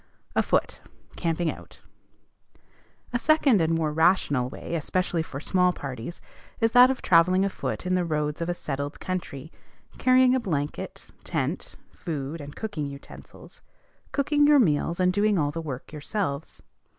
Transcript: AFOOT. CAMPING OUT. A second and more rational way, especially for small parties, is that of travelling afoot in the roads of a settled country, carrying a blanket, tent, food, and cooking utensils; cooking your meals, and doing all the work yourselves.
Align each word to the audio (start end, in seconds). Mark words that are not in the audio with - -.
AFOOT. 0.35 0.81
CAMPING 1.15 1.51
OUT. 1.51 1.79
A 3.13 3.19
second 3.19 3.61
and 3.61 3.71
more 3.75 3.93
rational 3.93 4.49
way, 4.49 4.73
especially 4.73 5.21
for 5.21 5.39
small 5.39 5.73
parties, 5.73 6.19
is 6.59 6.71
that 6.71 6.89
of 6.89 7.03
travelling 7.03 7.45
afoot 7.45 7.85
in 7.85 7.93
the 7.93 8.03
roads 8.03 8.41
of 8.41 8.49
a 8.49 8.55
settled 8.55 8.99
country, 8.99 9.51
carrying 9.99 10.33
a 10.33 10.39
blanket, 10.39 11.05
tent, 11.23 11.75
food, 11.95 12.41
and 12.41 12.55
cooking 12.55 12.87
utensils; 12.87 13.61
cooking 14.11 14.47
your 14.47 14.57
meals, 14.57 14.99
and 14.99 15.13
doing 15.13 15.37
all 15.37 15.51
the 15.51 15.61
work 15.61 15.91
yourselves. 15.91 16.63